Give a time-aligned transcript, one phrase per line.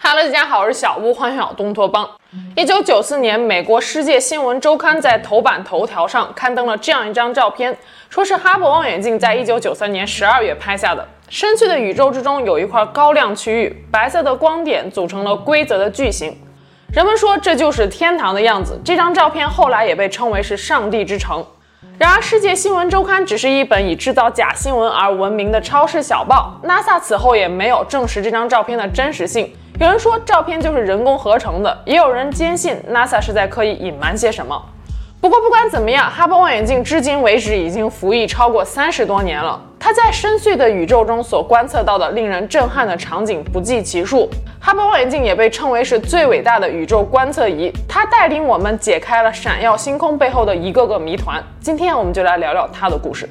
[0.00, 2.08] 哈喽，大家好，我是小屋，欢迎来到东托邦。
[2.54, 7.76] 一九九四年，美国《世界新闻周刊》在头版头条上刊登了这样一张照片，
[8.08, 11.06] 说是哈勃望远镜在一九九三年十二月拍下的。
[11.28, 16.34] 深邃的宇宙之中有一块高亮区域，白色的光点组成了规则的矩形。
[16.92, 18.80] 人们说这就是天堂的样子。
[18.84, 21.44] 这张照片后来也被称为是上帝之城。
[21.98, 26.56] 然而，《世界新闻周刊》只是一本以制造假新闻而闻名的超市小报。
[26.62, 29.52] NASA 此后也没有证实这张照片的真实性。
[29.80, 34.60] 有人说照片就是人工合成的，也有人坚信 NASA 是在刻意隐瞒些什么。
[35.20, 39.60] 不过不管怎么样，哈勃望远镜至今为止已经服役超过三十多年了。
[39.78, 44.28] 它在深邃的宇宙中所观测到的令人震撼的场景不计其数。
[44.58, 51.40] 哈勃望远镜也被称为是最伟大的宇宙观测仪，它带领我们解开了闪耀星空背后的一个个谜团。
[51.60, 53.28] 今天我们就来聊聊它的故事。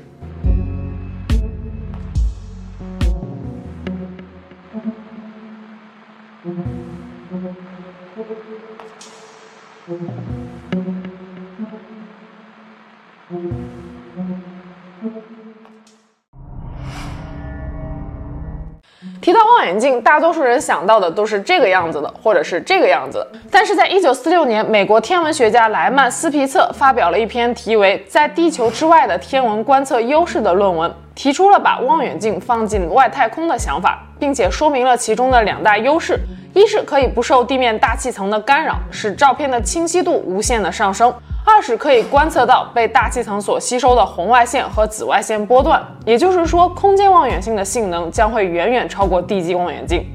[19.21, 23.27] 提到望远镜，大多数人想到的都是这个样子的，或者是这个样子。
[23.51, 36.19] 但是在一九四六年，美国天文学家莱曼斯皮策发表了一篇题为《在地球之外的天文观测优势》的论文，提出了把望远镜放进外太空的想法，并且说明了其中的两大优势：
[36.53, 41.13] 一是可以不受地面大气层的干扰，使照片的清晰度无限的上升。
[41.45, 50.05] 二是可以观测到被大气层所吸收的红外线和紫外线波段，也就是说，空间望远镜的性能将会远远超过地基望远镜。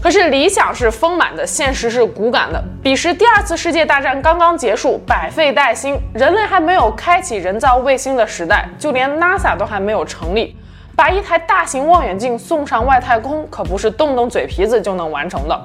[0.00, 2.62] 可是理想是丰满的，现实是骨感的。
[2.82, 10.54] 彼时第二次世界大战刚刚结束，百废待兴，人类还没有开启人造卫星的时代，就连 NASA 都还没有成立。
[10.98, 15.56] 把一台大型望远镜送上外太空，可不是动动嘴皮子就能完成的。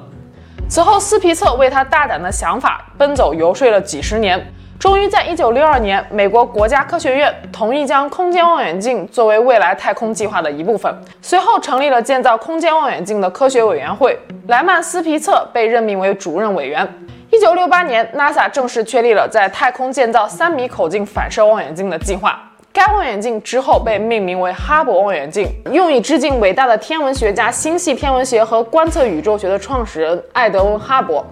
[0.68, 4.40] 此后，斯皮策为他大胆的想法奔走游说了几十年。
[4.78, 10.94] 终于在一九六二年，美国国家科学院同意将空间望远镜作为未来太空计划的一部分。
[11.20, 14.16] 随后成立了建造空间望远镜的科学委员会，
[14.46, 16.88] 莱曼斯皮策被任命为主任委员。
[17.32, 22.40] 一九六八年，NASA 正式确立了在太空建造三米口径反射望远镜的计划。
[22.74, 31.22] 该望远镜之后被命名为哈勃望远镜，用以致敬伟大的天文学家、星系天文学和观测宇宙学的创始人爱德温·哈勃。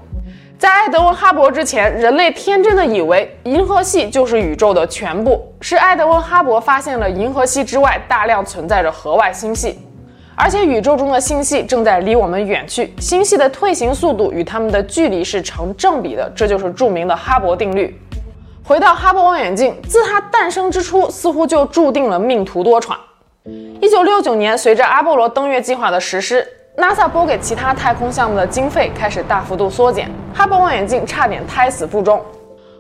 [0.57, 5.45] 在爱德温·哈勃之前，人类天真的以为银河系就是宇宙的全部。
[5.61, 9.81] 是爱德温·哈勃发现了银河系之外大量存在着河外星系，
[10.37, 17.99] 而且宇宙中的星系正在离我们远去，星系的退行速度与它们的距离是成正比的，这就是著名的哈勃定律。
[18.65, 22.95] 回到哈勃望远镜，自它诞生之初，似乎就注定了命途多舛。
[23.81, 26.47] 一九六九年，随着阿波罗登月计划的实施。
[26.79, 32.23] NASA 拨给其他太空项目的经费开始大幅度缩减，哈勃望远镜差点胎死腹中。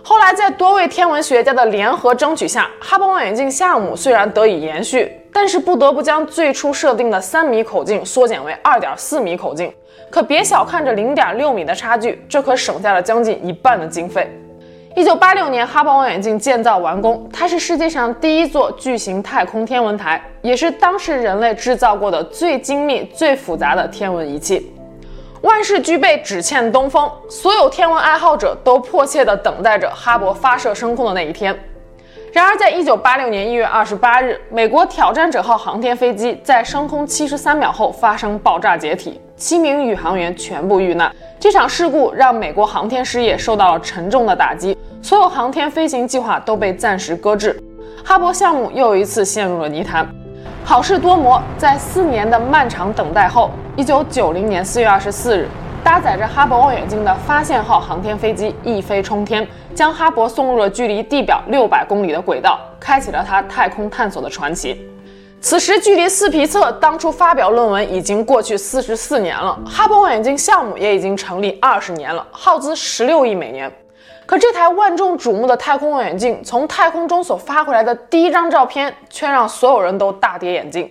[0.05, 9.71] 后来在多位天文学家的联合争取下，哈勃望远镜项目虽然得以延续，但是不得不将最初设定的三米口径缩减为二点四米口径。
[10.11, 14.31] 可别小看这零点六米的差距，这可省下了将近一半的经费。
[14.95, 24.71] 一九八六年，哈勃望远镜建造完工，它是世界上第一座巨型太空天文台，也是当时人类制造过的最精密、最复杂的天文仪器。
[25.41, 27.11] 万事俱备，只欠东风。
[27.29, 31.59] 所有天文爱好者都迫切地等待着哈勃发射升空的那一天。
[32.31, 41.13] 然而，在一九八六年一月二十八日，美国挑战者号航天飞机在升空七十三秒后发生爆炸解体，七名宇航员全部遇难。
[41.41, 47.61] 这场事故让美国航天事业受到了沉重的打击，所有航天飞行计划都被暂时搁置，
[48.05, 50.07] 哈勃项目又一次陷入了泥潭。
[50.65, 55.49] 好事多磨，在四年的漫长等待后，一九九零年四月二十四日，
[55.83, 59.45] 搭载着哈勃望远镜的发现号航天飞机一飞冲天，
[59.75, 64.81] 将哈勃送入了距离地表六百公里的轨道，开启了它太空探索的传奇。
[65.45, 73.71] 此时，距离斯皮策当初发表论文已经过去四十四年了，哈勃望远镜项目也已经成立二十年了，耗资十六亿美元。
[74.25, 80.89] 可这台万众瞩目的太空望远镜从太空中所发回来的第一张照片，却让所有人都大跌眼镜。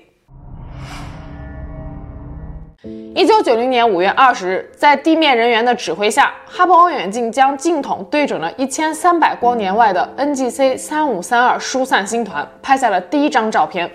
[3.16, 13.90] 一九九零年五月二十日，在地面人员的指挥下，哈勃望远镜将镜筒对准了一千三百光年外的 NGC 三五三二疏散星团，拍下了第一张照片。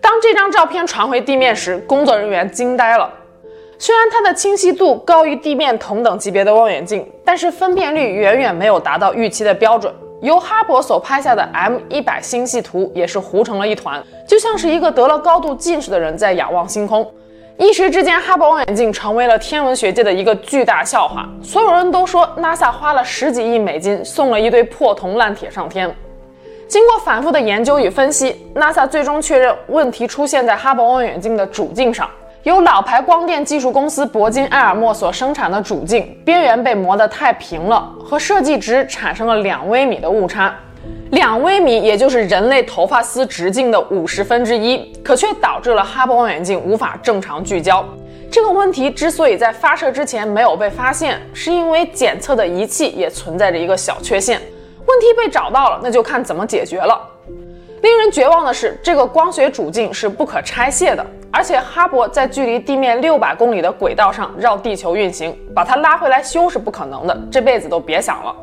[0.00, 3.12] 当这张照片传回地面时，工作人员惊呆了。
[3.78, 9.92] 虽然它的清晰度高于地面同等级别的望远镜，但是分辨率远远没有达到预期的标准。
[10.20, 17.10] 由哈勃所拍下的 M 一百星系图也是糊成了一团，就像是一个得了高度近视的人在仰望星空。
[17.56, 21.26] 一时之间，哈勃望远镜成为了天文学界的一个巨大笑话。
[21.42, 25.94] 所有人都说 NASA 花了十几亿美金送了一堆破铜烂铁上天。
[26.70, 32.08] 经过反复的研究与分析，NASA 最终确认问题出现在哈勃望远镜的主镜上。
[32.44, 40.54] 由老牌光电技术公司铂金埃尔默所生产的主镜边缘被磨得太平了，和设计值产生了两微米的误差。
[41.10, 47.84] 两微米，也就是人类头发丝直径的五十分之一，可却导致了哈勃望远镜无法正常聚焦。
[48.30, 54.40] 这个问题之所以在发射之前没有被发现，是因为检测的仪器也存在着一个小缺陷。
[54.90, 57.00] 问题被找到了，那就看怎么解决了。
[57.82, 68.34] 令人绝望的是，这个光学主镜是不可拆卸的，而且哈勃在距离地面六百公里的轨道上绕地球运行，把它拉回来修是不可能的，这辈子都别想了。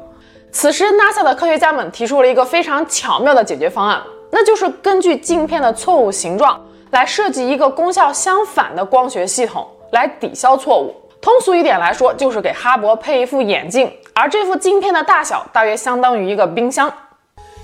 [0.52, 4.02] 此时，NASA 的科学家们提出了一个非常巧妙的解决方案，
[4.32, 6.60] 那就是根据镜片的错误形状
[6.92, 10.96] 来设计一个功效相反的光学系统，来抵消错误。
[11.20, 16.92] 通俗一点来说，就是给哈勃配一副眼镜，而这副镜片的大小大约相当于一个冰箱。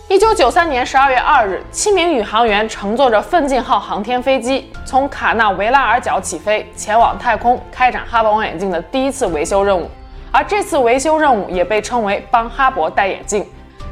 [0.08, 9.90] 一九九三年十二月二日，七名宇航员乘坐着奋进号航天飞机从卡纳维拉尔角起飞，前往太空，开展哈勃望远镜的第一次维修任务。
[10.32, 13.44] 而这次维修任务也被称为帮哈勃戴眼镜。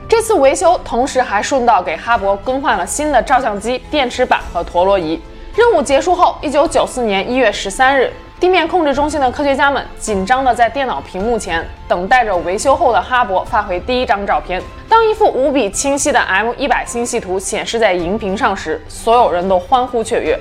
[0.08, 5.20] 这次维修同时还顺道给哈勃更换了新的照相机、电池板和陀螺仪。
[5.56, 14.60] 任务结束后，一九九四年一月十三日，地面控制中心的科学家们紧张地在电脑屏幕前等待着维修后的哈勃发回第一张照片。
[14.90, 20.40] 当一幅无比清晰的 M 一百星系图显示在荧屏上时，所有人都欢呼雀跃。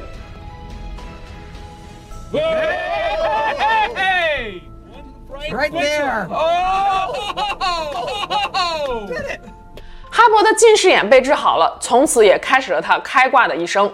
[5.52, 6.26] Right there.
[10.10, 13.92] 哈勃的近视眼被治好了，从此也开始了他开挂的一生。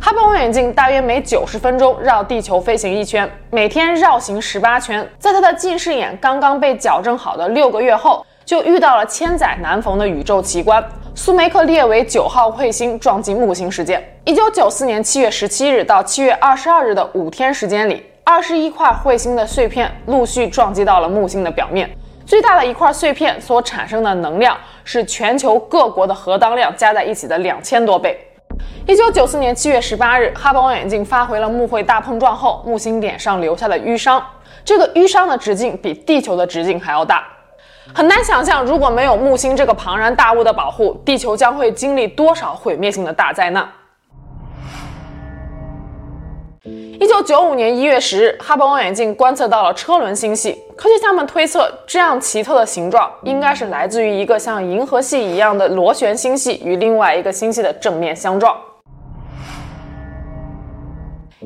[0.00, 5.06] 哈勃望远镜大约每九十分钟绕地球飞行一圈，每天绕行十八圈。
[5.18, 10.84] 在他的近视眼刚刚被矫正好的六个月后，就遇到了千载难逢的宇宙奇观。
[11.14, 14.02] 苏梅克列维九号彗星撞击木星事件。
[14.24, 21.90] 一九九四年七月十七日到七月二十二日的五天时间里，二十一块彗星的碎片陆续撞击到了木星的表面。
[22.24, 28.18] 最大的一块碎片所产生的能量是全球各国的核当量加在一起的两千多倍。
[28.86, 34.24] 一九九四年七月十八日，哈勃望远镜发回了木彗大碰撞后，木星脸上留下的淤伤。
[34.64, 37.26] 这个淤伤的直径比地球的直径还要大。
[37.94, 43.68] 很难想象，如果没有木星这个庞然大物的保护，地球将会经历多少毁灭性的大灾难。
[46.64, 50.58] 一九九五年一月十日，哈勃望远镜观测到了车轮星系。
[50.76, 58.54] 科学家们推测，这样奇特的形状应该是来自于一个像银河系一样的螺旋星系与另外一个星系的正面相撞。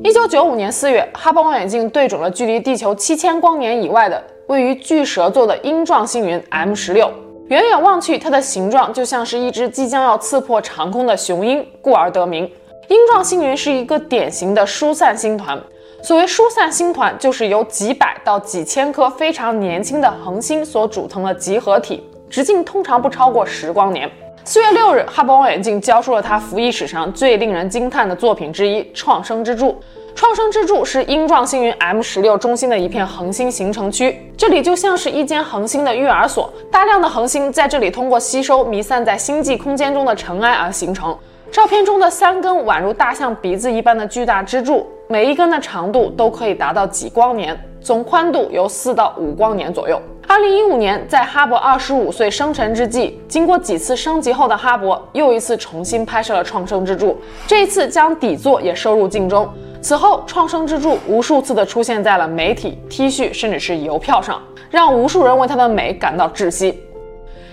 [0.03, 4.21] 一九九五年四月，哈勃望远镜对准了距离地球七千光年以外的。
[4.49, 7.09] 位于巨蛇座的鹰状星云 M 十六，
[7.47, 12.51] 远远望去，它的形状就像是一只即将要刺破长空的雄鹰，故而得名。
[12.89, 15.57] 鹰状星云是一个典型的疏散星团。
[16.03, 24.11] 所谓疏散星团，就是由几百到几千颗非常年轻的恒星所组成的集合体，直径通常不超过十光年。
[24.43, 29.79] 四月六日，哈勃望远镜交出了它服役史上最令人惊叹的作品之一——创生之柱。
[30.15, 41.17] 创生之柱是鹰状星云 M 十六中心的一片恒星形成区，这里就像是一间恒星的育儿所，大量的恒星在这里通过吸收弥散在星际空间中的尘埃而形成。
[41.51, 50.01] 照片中的三根宛如大象鼻子一般的巨大支柱，每一根的长度都可以达到几光年，总宽度由四到五光年左右。
[50.29, 59.49] 二零一五年，在哈勃二十五岁生辰之际，经过几次升级后的哈勃又一次重新拍摄了创生之柱，这一次将底座也收入镜中。
[59.83, 64.41] 此后，创生之柱无数次的出现在了媒体、T 恤，甚至是邮票上，
[64.71, 66.81] 让无数人为它的美感到窒息。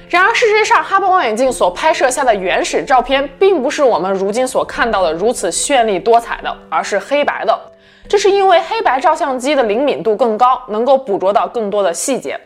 [0.09, 7.59] 然而，事实上，哈勃望远镜所拍摄下的原始照片，并不是我们如今所看到的如此绚丽多彩的，而是黑白的。
[8.07, 12.39] 这是因为黑白照相机的灵敏度更高，能够捕捉到更多的细节。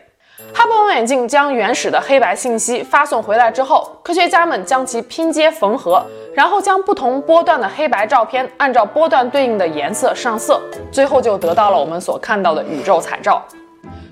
[0.52, 6.04] 哈勃望远镜将原始的黑白信息发送回来之后，科学家们将其拼接缝合，
[6.34, 13.40] 然后将不同波段的黑白照片按照波段对应的颜色上色，最后就得到了我们所看到的宇宙彩照。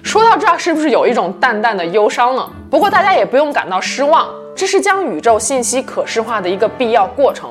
[0.02, 2.48] 说到这儿，是不是有一种淡淡的忧伤呢？
[2.70, 7.50] 不过大家也不用感到失望，这是将宇宙信息可视化的一个必要过程。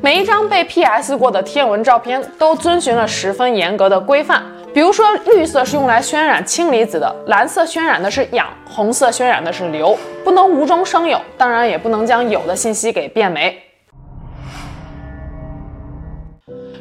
[0.00, 4.42] 每一张被 PS 过的天文照片都遵循了十分严格的规范。
[4.74, 13.62] 比如说，绿色是用来渲染氢离子的，蓝色渲染的是氧，红色渲染的是硫，不能无中生有，当然也不能将有的信息给变没。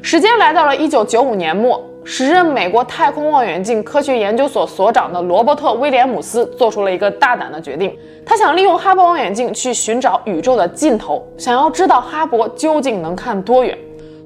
[0.02, 13.78] 时间来到了一九九五年末，时任美国太空望远镜科学研究所所长的罗伯特·威廉姆斯做出了一个大胆的决定，他想利用哈勃望远镜去寻找宇宙的尽头，想要知道哈勃究竟能看多远。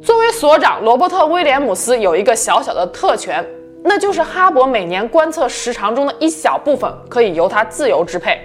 [0.01, 3.45] 作为所长，罗伯特·威廉姆斯有一个小小的特权，
[3.83, 8.39] 那就是哈勃每年观测时长中的一小部分可以由他自由支配。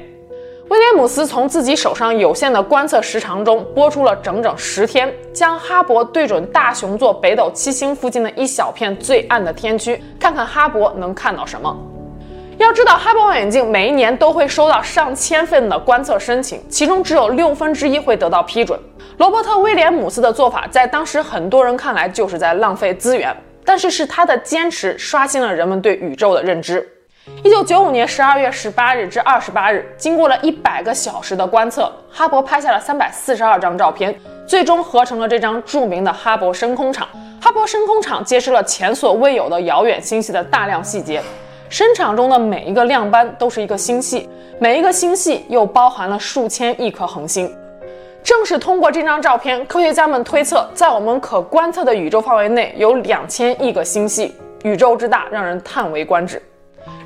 [0.71, 11.77] 威廉姆斯从自己手上有限的观测时长中拨出了整整十天，将哈勃对准大熊座北斗七星附近的一小片最暗的天区，看看哈勃能看到什么。
[12.59, 18.79] 要知道，哈勃望远镜每一年都会收到上千份的观测申请，其中只有六分之一会得到批准。
[19.17, 26.89] 罗伯特·威廉姆斯的做法在当时很多人看来就是在浪费资源，但是是他的坚持刷新了人们对宇宙的认知。
[27.45, 37.07] 一九九五年十二月十八日至二十八日，经过了一百个小时的观测，哈勃拍下了三百四十二张照片，最终合成了这张著名的哈勃深空场。
[37.39, 41.23] 哈勃深空场揭示了前所未有的遥远星系的大量细节。
[41.69, 47.55] 深场中的每一个亮斑都是一个星系，每一个星系又包含了数千亿颗恒星。
[48.23, 54.35] 正是通过这张照片，科学家们推测，在我们可观测的宇宙范围内有两千亿个星系，
[54.65, 56.43] 宇宙之大让人叹为观止。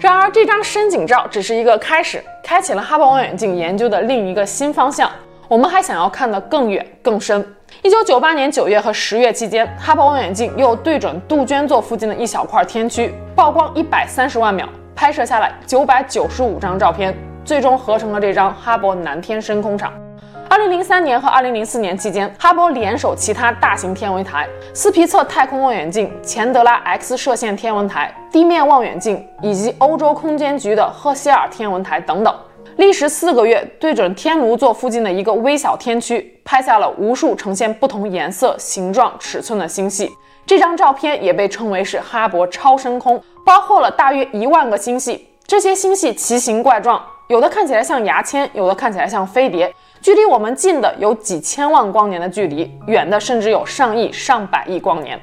[0.04, 5.11] 然而，这张深景照只是一个开始，开启了哈勃望远镜研究的另一个新方向。
[5.49, 7.42] 我们还想要看得更远、更深。
[7.80, 19.90] 一九九八年九月和十月期间，哈勃望远镜又对准杜鹃座附近的一小块天区，曝光一百三十万秒，拍摄下来九百九十五张照片，最终合成了这张哈勃南天深空场。
[20.48, 32.34] 二零零三年和二零零四年期间，哈勃联手其他大型天文台，斯皮策太空望远镜、钱德拉 X 射线天文台、地面望远镜以及欧洲空间局的赫歇尔天文台等等，
[32.76, 40.10] 历时四个月，对准天炉座附近的一个微小天区，拍下了无数呈现不同颜色、形状、尺寸的星系。
[40.46, 45.28] 这张照片也被称为是哈勃超深空，包括了大约一万个星系。
[45.46, 49.74] 这些星系奇形怪状，有的看起来像牙签，有的看起来像飞碟。
[50.04, 55.18] 距离我们近的有几千万光年的距离，远的甚至有上亿、上百亿光年。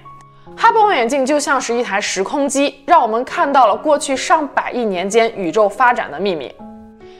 [0.57, 6.51] 哈勃望远镜就像是一台时空机，让我们看到了过去上百亿年间宇宙发展的秘密。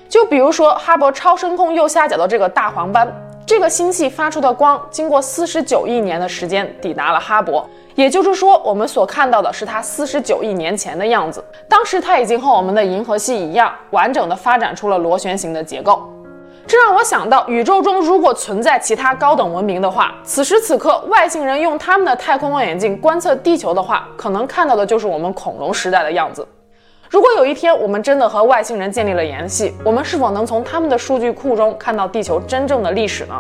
[0.10, 3.08] 就比如说哈勃超深空右下角的这个大黄斑，
[3.46, 7.64] 这个星系发出的光经过四十九亿年的时间抵达了哈勃，
[7.94, 11.46] 也就是说，我们所看到的是它四十九亿年前的样子。
[11.70, 16.12] 当时它已经和我们的银河系一样，完整的发展出了螺旋形的结构。
[16.72, 26.48] 这让我想到，宇宙中如果存在其他高等文明的话，此时此刻外星人用他们的太空望远镜观测地球的话，可能看到的就是我们恐龙时代的样子。
[27.10, 33.36] 如果有一天我们真的和外星人建立了联系，我们是否能从他们的数据库中看到地球真正的历史呢？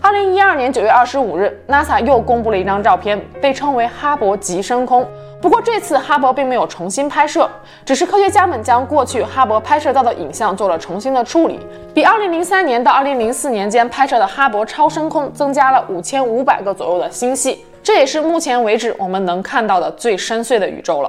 [0.00, 5.04] 二零一二年九月二十五日，NASA 又公布了一张照片，被称为哈勃极深空。
[5.46, 7.48] 不过这次哈勃并没有重新拍摄，
[7.84, 11.60] 只是科学家们将过去哈勃拍摄到的影像做了重新的处理，
[11.94, 21.08] 比二零零三年到二零零四年间拍摄的哈勃超深空增加了五千五百个左右的星系，这也是目前为止我们能看到的最深邃的宇宙了。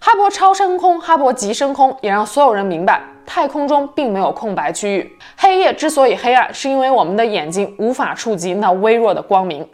[0.00, 5.18] 哈勃超深空、哈勃极深空也让所有人明白，太空中并没有空白区域。
[5.36, 9.68] 黑夜之所以黑暗，是因为我们的眼睛无法触及那微弱的光明。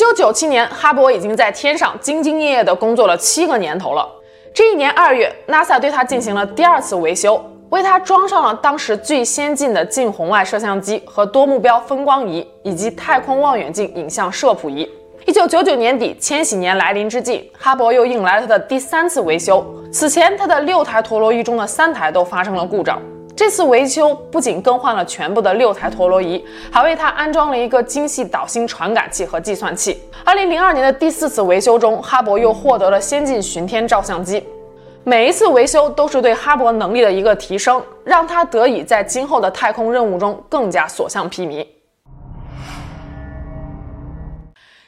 [0.00, 4.08] 九九七年，哈勃已经在天上兢兢业业地工作了七个年头了。
[4.54, 7.38] 这一年二月，NASA 对它进行了第二次维修，
[7.68, 14.88] 为它装上了当时最先进的近红外摄像机和多目标分光仪，以及太空望远镜影像摄谱仪。
[15.26, 19.62] 一九九九年底，千禧年来临之际，哈勃又迎来了它的第三次维修。
[19.92, 22.98] 此前，它的六台陀螺仪中的三台都发生了故障。
[23.40, 29.98] 这次维修不仅更换了全部的六台陀螺仪，还为它安装了一个精细导星传感器和计算器。
[30.26, 34.46] 二零零二年的第四次维修中，哈勃又获得了先进巡天照相机。
[35.04, 41.66] 每一次维修都是对哈勃能力的一个提升，让它得以在今后的太空任务中更加所向披靡。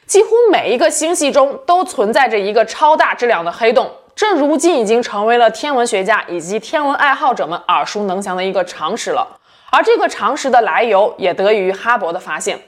[0.05, 3.89] 几乎每一个星系中都存在着一个超大质量的黑洞。
[4.15, 9.27] 这如今已经成为了天文学家以及天文爱好者们耳熟能详的一个常识了，
[9.71, 12.59] 而这个常识的来由也得益于哈勃的发现。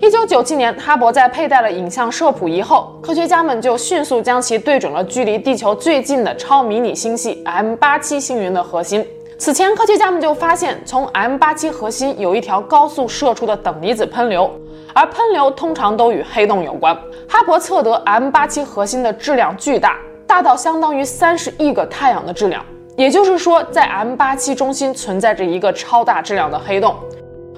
[0.00, 9.06] 一九九七年，哈勃在佩戴了影像摄谱仪后，科学家们就迅速将其对准了距离地球最近的超迷你星系 M 八七星云的核心。
[9.38, 14.50] 此前，科学家们就发现，从 M 八七核心有一条高速射出的等离子喷流，
[14.94, 16.96] 而喷流通常都与黑洞有关。
[17.28, 19.98] 哈勃测得 M 八七核心的质量巨大。
[20.30, 22.64] 大到相当于三十亿个太阳的质量，
[22.96, 26.94] 也就是说，在 M 八七中心存在着一个超大质量的黑洞。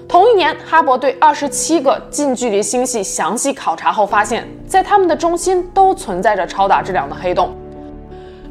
[0.08, 7.54] 同一年，哈勃对二十七个近距离星系详细考察后，发现，在它们的中心都存在着超大质量的黑洞。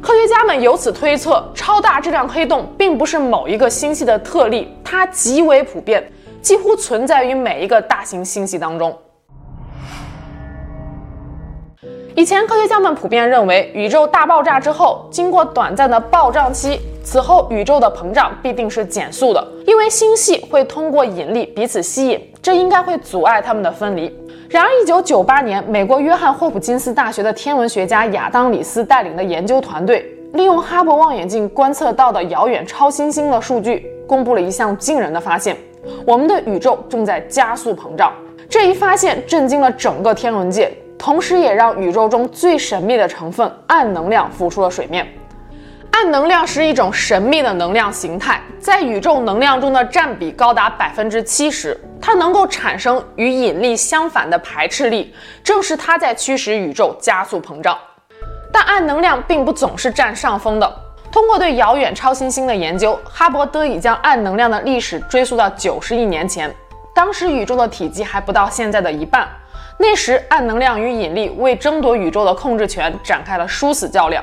[0.00, 6.08] 科学家们由此推测，超大质量黑洞并不是某一个星系的特例，它极为普遍，
[6.40, 8.96] 几乎存在于每一个大型星系当中。
[12.14, 24.14] 以前，科学家们普遍认为，宇宙大爆炸之后，经过短暂的暴胀期，此后宇宙的膨胀必定是减速的，因为星系会通过引力彼此吸引，这应该会阻碍它们的分离。
[24.50, 35.56] 然而，一九九八年，美国约翰霍普金斯大学的天文学家亚当·里斯带领的研究团队，利用哈勃望远镜观测到的遥远超新星的数据，公布了一项惊人的发现：
[36.06, 38.12] 我们的宇宙正在加速膨胀。
[38.50, 40.70] 这一发现震惊了整个天文界。
[41.02, 45.04] 同时，也让宇宙中最神秘的成分暗能量浮出了水面。
[45.90, 51.76] 暗能量是一种神秘的能量形态，在宇宙能量中的占比高达百分之七十。
[52.00, 57.76] 它能够产生与引力相反的排斥力，正是它在驱使宇宙加速膨胀。
[58.52, 60.80] 但暗能量并不总是占上风的。
[61.10, 66.54] 通过对遥远超新星的研究，哈勃得以将暗能量的历史追溯到九十亿年前，
[66.94, 69.28] 当时宇宙的体积还不到现在的一半。
[69.82, 74.22] 那时，暗能量与引力为争夺宇宙的控制权展开了殊死较量。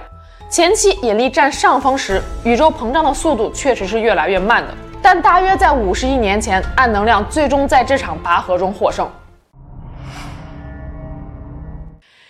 [0.49, 4.73] 前期引力占上风时，宇宙膨胀的速度确实是越来越慢的。
[5.01, 9.05] 但大约在五十亿年前，暗能量最终在这场拔河中获胜。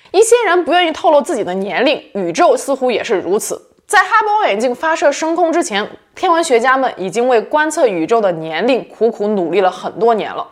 [0.09, 3.61] 一些人不愿意透露自己的年龄，宇宙似乎也是如此。
[3.85, 10.47] 在哈勃望远镜发射升空之前，天文学家们已经为观测宇宙的年龄苦苦努力了很多年了。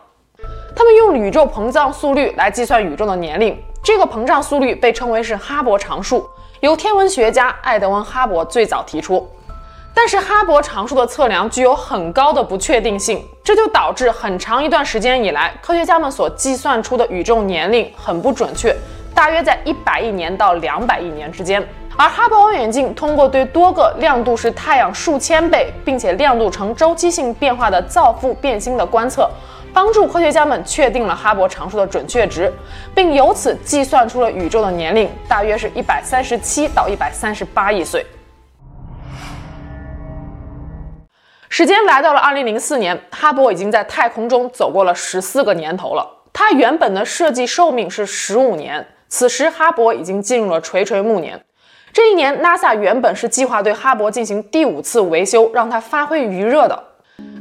[0.78, 6.24] 他们用宇宙膨胀速率来计算宇宙的年龄，这个膨胀速率被称为是哈勃常数，
[6.60, 9.28] 由天文学家爱德温·哈勃最早提出。
[9.92, 18.72] 但是哈勃常数的测量具有很高的不确定性，这就导致很长一段时间以来，科学家们所计算出的宇宙年龄很不准确，
[19.12, 21.60] 大约在一百亿年到两百亿年之间。
[21.96, 29.28] 而哈勃望远镜通过对多个亮度是太阳数千倍，并且亮度呈周期性变化的造父变星的观测。
[29.80, 32.52] 帮助科学家们确定了哈勃常数的准确值，
[32.96, 38.04] 并由此计算出了宇宙的年龄，大约是一百三十七到一百三十八亿岁。
[41.48, 46.04] 时间来到了二零零四年，哈勃已经在太空中走过了十四个年头了。
[46.32, 51.40] 它原本的设计寿命是十五年，此时哈勃已经进入了垂垂暮年。
[51.92, 56.87] 这一年，NASA 原本是计划对哈勃进行第五次维修，让它发挥余热的。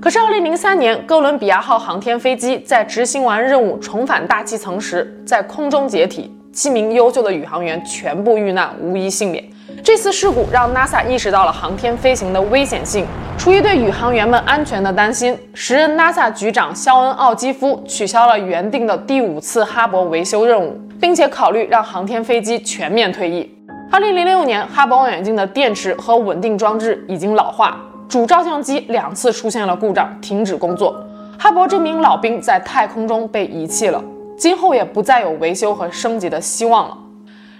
[0.07, 9.43] 可是，二零零三年，哥伦比亚号航天飞机在执行完任务重返大气层时，在空中解体，七名优秀的宇航员全部遇难，无一幸免。
[9.83, 13.05] 这次事故让 NASA 意识到了航天飞行的危险性。
[13.37, 23.53] 出于对宇航员们安全的担心，时任 NASA 局长肖恩·奥基夫取消了原定的第五次哈勃维修任务，并且考虑让航天飞机全面退役。
[23.91, 27.77] 二零零六年，哈勃望远镜的电池和稳定装置已经老化。
[28.09, 30.95] 主照相机两次出现了故障，停止工作。
[31.37, 34.01] 哈勃这名老兵在太空中被遗弃了，
[34.37, 36.97] 今后也不再有维修和升级的希望了。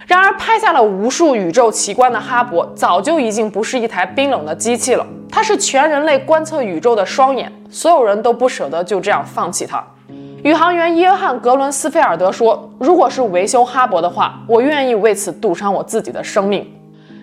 [0.05, 7.51] 然而，拍下了无数宇宙奇观的哈勃，早就已经不是一台冰冷的机器了，它是全人类观测宇宙的双眼。
[7.69, 9.83] 所有人都不舍得就这样放弃它。
[10.43, 16.65] 宇航员约翰·格伦斯菲尔德说：“如果是维修哈勃的话，我愿意为此赌上我自己的生命。”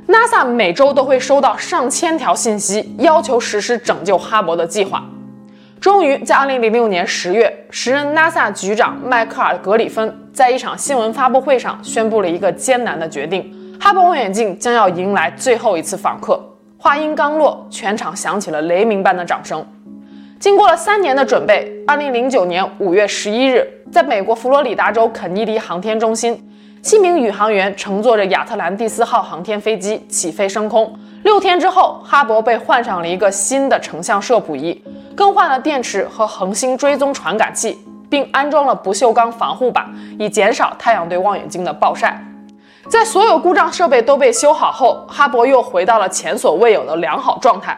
[0.06, 5.02] NASA 每周都会收到上千条信息，要求实施拯救哈勃的计划。
[5.80, 16.38] 终于在2006年10月，时任 NASA 局长迈克尔·格里芬在一场新闻发布会上宣布了一个艰难的决定：哈勃望远镜将要迎来最后一次访客。
[16.76, 19.66] 话音刚落，全场响起了雷鸣般的掌声。
[20.38, 26.46] 经过了三年的准备，2009年5月11日，在美国佛罗里达州肯尼迪航天中心。
[26.84, 30.94] 七名宇航员乘坐着亚特兰蒂斯号航天飞机起飞升空。
[31.22, 34.84] 六天之后，哈勃被换上了一个新的成像摄谱仪，
[35.16, 37.78] 更换了电池和恒星追踪传感器，
[38.10, 42.22] 并安装了不锈钢防护板，以减少太阳对望远镜的暴晒。
[42.90, 47.74] 在所有故障设备都被修好后，哈勃又回到了前所未有的良好状态。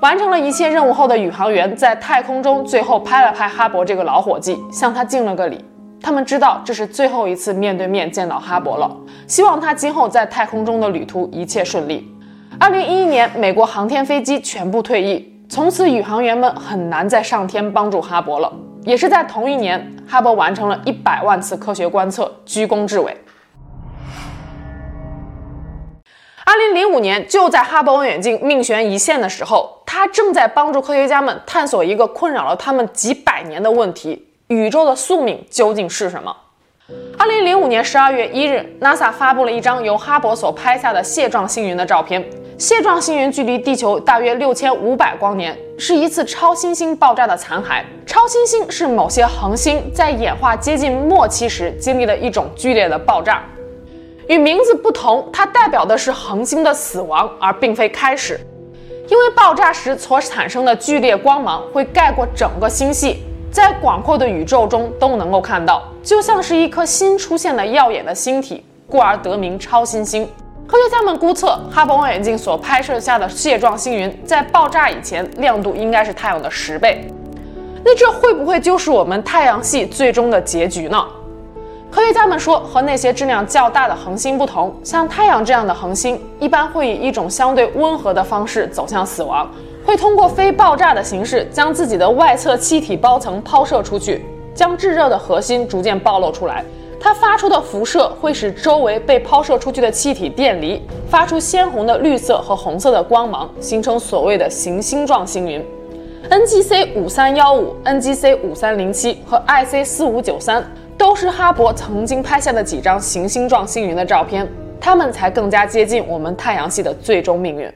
[0.00, 5.64] 完成了一切任务后的宇航员在太空中最后拍了拍哈勃这个老伙计，向他敬了个礼。
[6.02, 8.90] 他们知道这是最后一次面对面见到哈勃了，
[9.26, 12.10] 希望他今后在太空中的旅途一切顺利。
[12.58, 18.52] 二零一一年，美国航天飞机全部退役，从此宇航员们很难再上天帮助哈勃了。
[18.84, 23.16] 也是在同一年，哈勃完成了一百万次科学观测，居功至伟。
[26.46, 36.36] 二零零五年，就在哈勃望远镜命悬一线的时候，他正在帮助科学家们探索一个困扰了他们几百年的问题：宇宙的宿命究竟是什么？
[37.16, 42.28] 二零零五年十二月一日，NASA 发布了一张由哈勃所拍下的蟹状星云的照片。
[42.58, 47.84] 蟹状星云距离地球大约六千五百光年，是一次超新星爆炸的残骸。
[48.04, 53.44] 超新星是某些恒星在演化接近末期时经历的一种剧烈的爆炸。
[54.26, 58.40] 与名字不同，它代表的是恒星的死亡，而并非开始。
[59.08, 70.24] 因为爆炸时所产生的剧烈光芒会盖过整个星系，在广阔的宇宙中都能够看到，就像是一颗新出现的耀眼的星体，故而得名超新星。
[70.68, 77.04] 科学家们估测，哈勃望远镜所拍摄下的蟹状星云在爆炸以前亮度应该是太阳的十倍。
[77.84, 81.04] 那这会不会就是我们太阳系最终的结局呢？
[81.90, 89.50] 科学家们说，和那些质量较大的恒星不同，像太阳这样的恒星一般会以一种相对温和的方式走向死亡，
[89.90, 94.24] 会通过非爆炸的形式将自己的外侧气体包层抛射出去，
[94.54, 96.64] 将炙热的核心逐渐暴露出来。
[97.00, 105.60] 它发出的辐射会使周围被抛射出去的气体电离，发出鲜红的绿色和红色的光芒，形成所谓的行星状星云。
[106.30, 110.64] NGC 五三幺五、NGC 五三零七和 IC 四五九三。
[110.96, 114.46] 都是哈勃曾经拍下的几张行星状星云的照片，
[114.80, 117.72] 它们才更加接近我们太阳系的最终命运。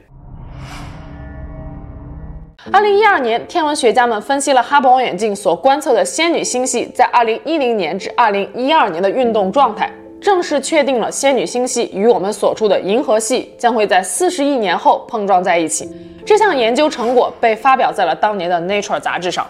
[2.71, 15.87] 二零一二年，天文学家们分析了哈勃望远镜所观测的仙女星系在二零一零年至二零一二年的运动状态，正式确定了仙女星系与我们所处的银河系将会在四十亿年后碰撞在一起。
[16.25, 19.45] 这项研究成果被发表在了当年的 Nature 杂志上。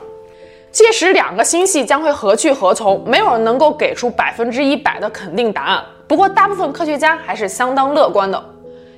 [0.74, 3.02] 届时，两个星系将会何去何从？
[3.08, 5.82] 没有人能够给出百分之一百的肯定答案。
[6.06, 8.44] 不过，大部分科学家还是相当乐观的。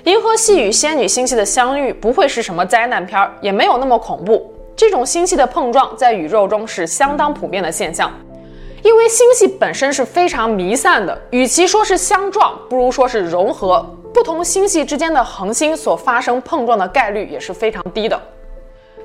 [0.07, 4.49] 银河系与仙女星系的相遇不会是什么灾难片，也没有那么恐怖。
[4.73, 8.09] 这种星系的碰撞在宇宙中是相当普遍的现象，
[8.83, 13.85] 因为星系本身是非常弥散的，与其说是相撞，不如说是融合。
[14.13, 18.17] 不同星系之间的恒星所发生碰撞的概率也是非常低的。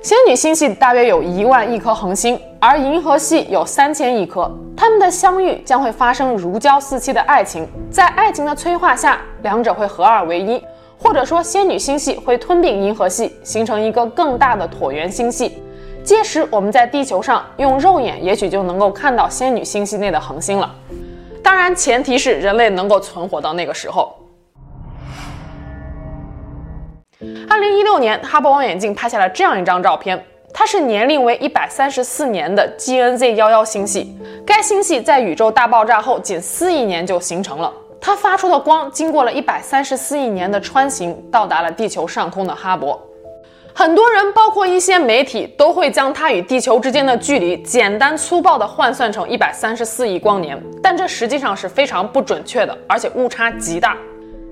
[0.01, 4.49] 仙女星系大约有一万亿颗恒星，而银河系有三千亿颗。
[4.75, 10.61] 它们的相遇将会发生如胶似漆的爱情，在爱情的催化下，两者会合二为一，
[11.03, 15.61] 或者说仙女星系会吞并银河系，形成一个更大的椭圆星系。
[16.01, 20.73] 届时，我们在地球上用肉眼也许就能够看到仙女星系内的恒星了。
[21.43, 24.15] 当然，前提是人类能够存活到那个时候。
[27.49, 34.17] 二零一六年，哈勃望远镜拍下了这样一张照片，它是年龄为一百三十四年的 GNZ 幺幺星系。
[34.45, 37.71] 该星系在宇宙大爆炸后仅四亿年就形成了，
[38.05, 42.99] 它发出的光经过了一百三十四亿年的穿行，到达了地球上空的哈勃。
[43.73, 53.95] 很多人，包括一些媒体，都会将它与地球之间的距离简单粗暴地换算成一百三十四亿光年，但这实际上是非常不准确的，而且误差极大。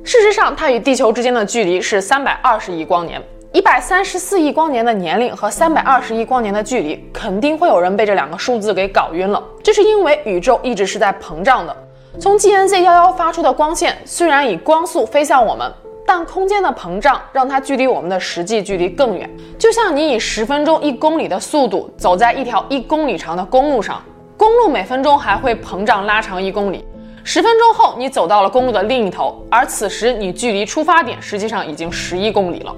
[0.02, 3.22] 事实上，它与地球之间的距离是三百二十亿光年。
[3.52, 9.44] 一百三十四亿光年的年龄和三百二十亿光年的距离，肯定会有人被这两个数字给搞晕了。
[9.62, 11.76] 这是因为宇宙一直是在膨胀的。
[12.20, 15.72] 从 GNZ 幺幺发出的光线虽然以光速飞向我们，
[16.06, 19.30] 但空间的膨胀让它距离我们的实际距离更远。
[19.58, 24.04] 就像你以十分钟一公里的速度走在一条一公里长的公路上，
[24.36, 26.86] 公路每分钟还会膨胀拉长一公里。
[27.24, 32.76] 十分钟后，你走到了公路的另一头，而此时你距离出发点实际上已经十一公里了。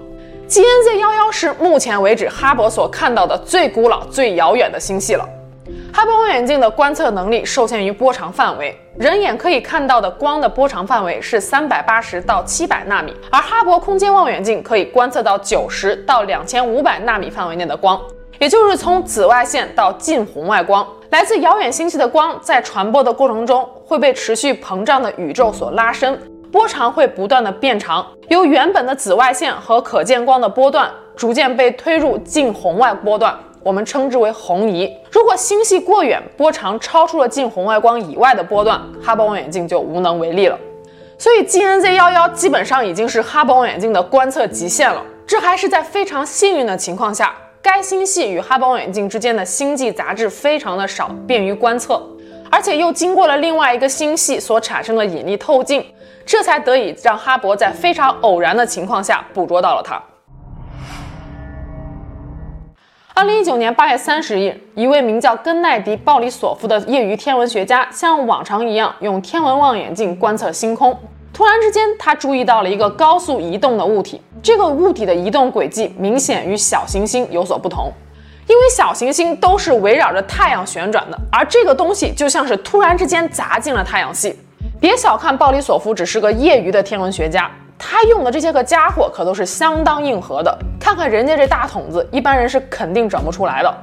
[0.48, 5.28] GNZ 幺幺是目前为止哈勃所看到的最古老、最遥远的星系了。
[5.96, 18.02] 哈勃望远镜的观测能力受限于波长范围，人眼可以看到的光的波长范围是三百八十到七百纳米，而哈勃空间望远镜可以观测到九十到两千五百纳米范围内的光，
[18.40, 20.84] 也就是从紫外线到近红外光。
[21.12, 26.20] 来自遥远星系的光在传播的过程中会被持续膨胀的宇宙所拉伸，
[26.52, 34.92] 波长会不断的变长，由原本的紫外线和可见光的波段逐渐被推入近红外波段，我们称之为红移。
[35.10, 40.60] 如果星系过远，波长超出了近红外光以外的波段，哈勃望远镜就无能为力了。
[41.18, 47.34] 所以 GNZ 幺幺基本上已经是哈勃望远镜的观测极限了，这还是在非常幸运的情况下。
[47.62, 52.02] 该星系与哈勃望远镜之间的星际杂质非常的少，便于观测，
[52.52, 55.86] 而且又经过了另外一个星系所产生的引力透镜，
[56.26, 60.02] 这才得以让哈勃在非常偶然的情况下捕捉到了它。
[63.16, 70.98] 二零一九年八月三十日，一位名叫根奈迪·鲍里索夫的业余天文学家，像往常一样用天文望远镜观测星空。
[71.32, 74.20] 突然之间，他注意到了一个高速移动的物体。
[74.42, 77.92] 这个物体的移动轨迹明显与小行星有所不同，
[78.48, 84.36] 因为小行星都是围绕着太阳旋转的，而这个东西就像是突然之间砸进了太阳系。
[84.82, 87.50] 别小看鲍里索夫只是个业余的天文学家，
[87.86, 90.58] 他用的这些个家伙可都是相当硬核的。
[90.80, 93.78] 看看人家这大筒子，一般人是肯定整不出来的。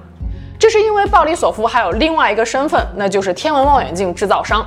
[0.58, 4.66] 这是因为鲍里索夫还有另外一个身份，那就是天文望远镜制造商。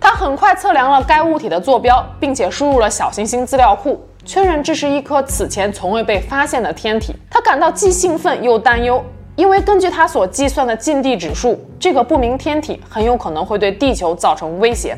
[0.00, 7.14] 他很快测量了该物体的坐标，并且输入了小行星资料库，确认这是一颗此前从未被发现的天体。
[7.30, 9.04] 他感到既兴奋又担忧，
[9.36, 14.96] 因为根据他所计算的近地指数，这个不明天体很有可能会对地球造成威胁。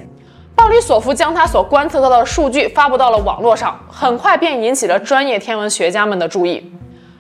[0.55, 6.73] 鲍里索夫将他所观测到的数据发布到了网络上，很快便引起了专业天文学家们的注意。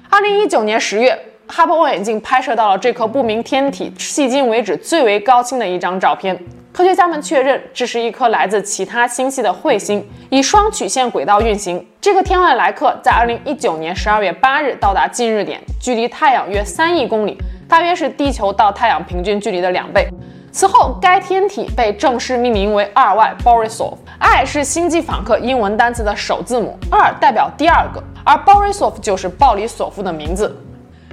[0.08, 6.38] 二零一九年十月，哈勃望远镜拍摄到了这颗不明天体迄今为止最为高清的一张照片。
[6.72, 11.84] 科学家们确认，这是一颗来自其他星系的彗星，以双曲线轨道运行。
[12.00, 17.36] 这个天外来客在二零一九年十二月八日到达近日点，距离太阳约三亿公里，
[17.68, 20.08] 大约是地球到太阳平均距离的两倍。
[20.54, 23.94] 此后，该天体被正式命名为二 Y Borisov。
[24.18, 30.54] I 是星际访客英文单词的首字母，二代表第二个，而 Borisov 就是鲍里索夫的名字。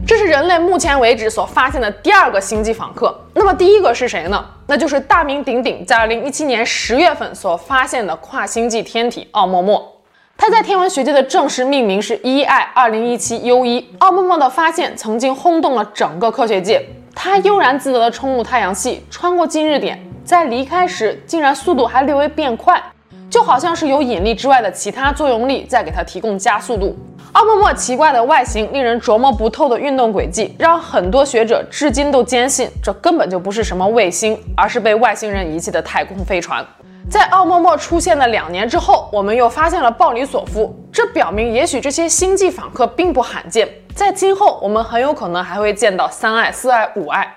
[0.05, 3.17] 这是人类目前为止所发现的第二个星际访客。
[3.33, 4.45] 那么第一个是谁呢？
[4.67, 10.01] 那就是大名鼎鼎在2017年10月份所发现的跨星际天体奥陌陌。
[10.37, 13.85] 它在天文学界的正式命名是 EI 2017 U1。
[13.99, 16.85] 奥陌陌的发现曾经轰动了整个科学界。
[17.13, 22.81] 它悠然自得地冲入太阳系，穿过近日点，在离开时竟然速度还略微变快，
[23.29, 26.97] 就好像是有引力之外的其他作用力在给它提供加速度。
[27.33, 36.65] 奥陌陌奇怪的外形，令人琢磨不透的运动轨迹，让很多学者至今都坚信这根本就不是什么卫星，而是被外星人遗弃的太空飞船。
[37.09, 47.35] 在奥陌陌出现的两年之后，我们又发现了鲍里索夫，这表明也许这些星际访客并不罕见，在今后我们很有可能还会见到三爱、四爱、五爱。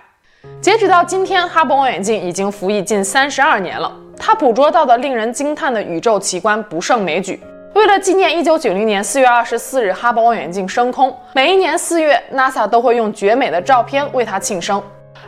[0.61, 7.41] 截止到今天，哈勃望远镜已经服役近三十二年了，它捕捉到的令人惊叹的宇宙奇观不胜枚举。
[7.75, 14.83] 为了纪念一九九零年四月二十四日哈勃望远镜升空，每一年四月，NASA 都会用绝美的照片为它庆生。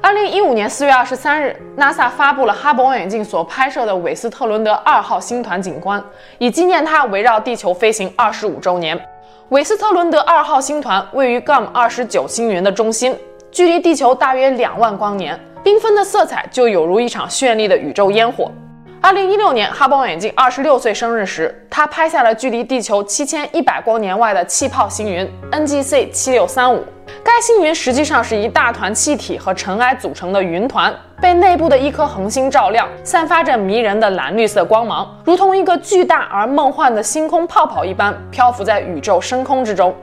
[0.05, 6.05] 二零一五年四月二十三日，NASA 发布了哈勃望远镜所拍摄的韦斯特伦德二号星团景观，
[6.37, 9.01] 以纪念它围绕地球飞行二十五周年。
[9.49, 13.17] 韦斯特伦德二号星团位于 GAM 二十九星云的中心，
[13.51, 18.53] 距离地球大约两万光年，缤纷的色彩就有如一场绚丽的宇宙烟火。
[19.01, 26.85] 二零一六年，哈勃望远镜二十六岁生日时，他拍下了距离地球七千一百光年外的气泡星云 NGC 七六三五。
[27.25, 39.95] 该星云实际上是一大团气体和尘埃组成的云团，被内部的一颗恒星照亮，散发着迷人的蓝绿色光芒，如同一个巨大而梦幻的星空泡泡一般，漂浮在宇宙深空之中。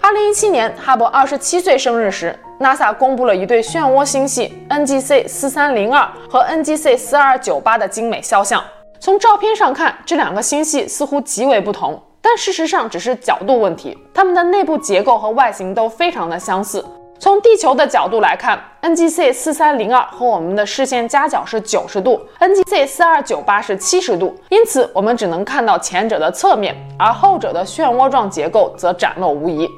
[0.00, 8.60] 二零一七年，哈勃二十七岁生日时，NASA 公布了一对漩涡星系 NGC 四三零二和 NGC 四二九八的精美肖像。
[8.98, 13.96] 从照片上看，这两个星系似乎极为不同，但事实上只是角度问题。
[14.12, 16.84] 它们的内部结构和外形都非常的相似。
[17.20, 29.68] 从地球的角度来看，NGC 四三零二和我们的视线夹角是九十度，NGC 四二九八是七十度，因此我们只能看到前者的侧面，而后者的漩涡状结构则展露无遗。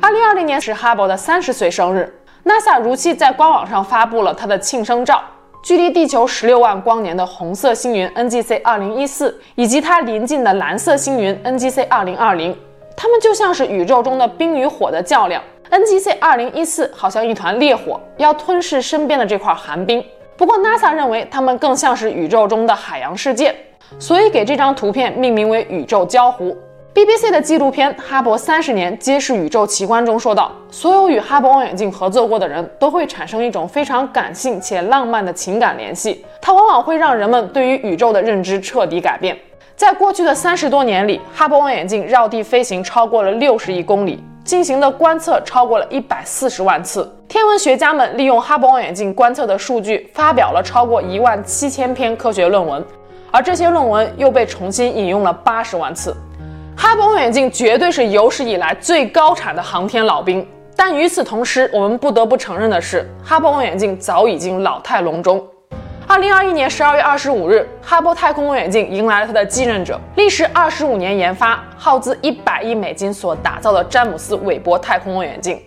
[0.00, 5.20] 二零二零年是哈勃的三十岁生日，NASA 如期在官网上发布了他的庆生照。
[5.68, 12.56] 距离地球十六万光年的红色星云 NGC 二零一四，以及它邻近的蓝色星云 NGC 二零二零，
[12.96, 15.42] 它们就像是宇宙中的冰与火的较量。
[15.70, 20.02] NGC 二零一四好像一团烈火，要吞噬身边的这块寒冰。
[20.38, 23.54] 不过 NASA 认为它们更像是宇宙中的海洋世界，
[23.98, 26.56] 所以给这张图片命名为宇宙焦湖。
[26.94, 39.36] BBC 的纪录片《哈勃三十年揭示宇宙奇观》中说道：“所有与哈勃望远镜合作过的人都会产生一种非常感性且浪漫的情感联系，它往往会让人们对于宇宙的认知彻底改变。
[39.76, 47.08] 在过去的三十多年里，哈勃望远镜绕地飞行超过了六十亿公里，进行的观测超过了一百四十万次。
[47.28, 52.84] 天文学家们利用哈勃望远镜观测的数据，发表了超过一万七千篇科学论文，
[53.30, 56.16] 而这些论文又被重新引用了八十万次。”
[56.80, 65.44] 哈勃望远镜绝对是有史以来最高产的航天老兵，但与此同时，我们不得不承认的是，哈勃望远镜早已经老态龙钟。
[66.06, 75.60] 二零二一年十二月二十五日，哈勃太空望远镜迎来了它的继任者，历时二十五年研发、耗资一百亿美金所打造的詹姆斯·韦伯太空望远镜。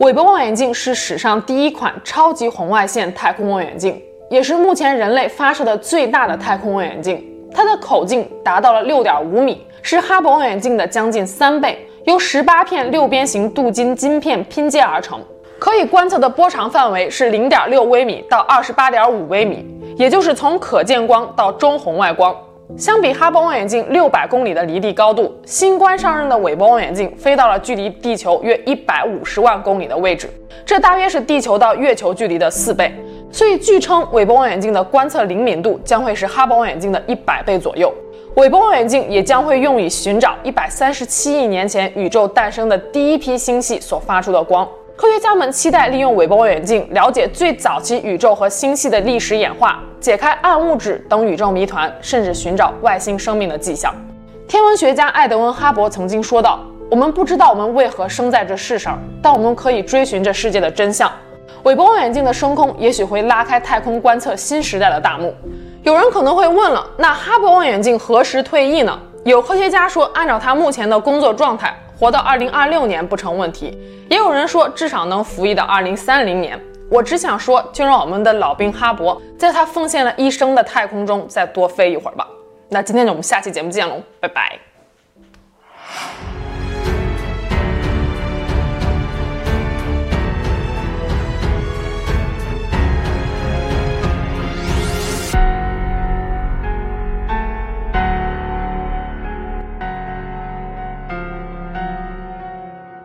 [0.00, 7.24] 韦伯望远镜是史上第一款超级红外线太空望远镜，也是目前人类发射的最大的太空望远镜。
[7.54, 15.20] 它的口径达到了六点五米，是哈勃望远镜的将近三倍，由十八片六边形镀金晶片拼接而成。
[15.60, 19.64] 可以观测的波长范围是零点六微米到二十八点五微米，
[19.96, 22.34] 也就是从可见光到中红外光。
[22.76, 30.28] 相比哈勃望远镜六百公里的离地高度，新官上任的韦伯望远镜飞到了距离地球约一百五十万公里的位置，
[30.66, 32.92] 这大约是地球到月球距离的四倍。
[33.34, 37.92] 所以，据称韦伯望远镜的观测灵敏度将会是哈勃望远镜的一百倍左右。
[38.36, 44.64] 韦伯望远镜也将会用以寻找一百三十七亿年前宇宙诞生的第一批星系所发出的光。
[44.94, 53.92] 科学家们期待利用韦伯望远镜了解最早期宇宙和星系的历史演化，解开暗物质等宇宙谜团，甚至寻找外星生命的迹象。
[54.46, 61.10] 天文学家艾德温·哈勃曾经说道：“我们不知道我们为何生在这世上，但我们可以追寻这世界的真相。”
[61.64, 65.34] 韦伯望远镜的升空也许会拉开太空观测新时代的大幕。
[65.82, 68.98] 有人可能会问了：那哈勃望远镜何时退役呢？
[69.24, 73.78] 有科学家说，按照他目前的工作状态，活到二零二六年不成问题，
[74.10, 76.60] 也有人说至少能服役到二零三零年。
[76.90, 82.28] 我只想说，就让我们的老兵哈勃在他奉献了一生的太空中再多飞一会儿吧。
[82.68, 84.73] 那今天呢，我们下期节目见喽，拜拜。